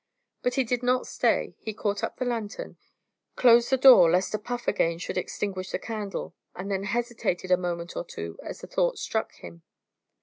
But 0.41 0.55
he 0.55 0.63
did 0.63 0.81
not 0.81 1.05
stay. 1.05 1.53
He 1.59 1.75
caught 1.75 2.03
up 2.03 2.17
the 2.17 2.25
lanthorn, 2.25 2.75
closed 3.35 3.69
the 3.69 3.77
door 3.77 4.09
lest 4.09 4.33
a 4.33 4.39
puff 4.39 4.67
again 4.67 4.97
should 4.97 5.15
extinguish 5.15 5.69
the 5.69 5.77
candle, 5.77 6.33
and 6.55 6.71
then 6.71 6.85
hesitated 6.85 7.51
a 7.51 7.55
moment 7.57 7.95
or 7.95 8.03
two 8.03 8.39
as 8.41 8.63
a 8.63 8.67
thought 8.67 8.97
struck 8.97 9.35
him. 9.35 9.61